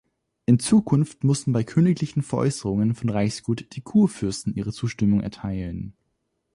In 0.47 0.57
Zukunft 0.57 1.23
mussten 1.23 1.53
bei 1.53 1.63
königlichen 1.63 2.23
Veräußerungen 2.23 2.95
von 2.95 3.09
Reichsgut 3.11 3.75
die 3.75 3.81
Kurfürsten 3.81 4.55
ihre 4.55 4.73
Zustimmung 4.73 5.21
erteilen. 5.21 5.93